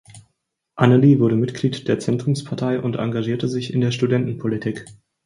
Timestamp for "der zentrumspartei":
1.87-2.81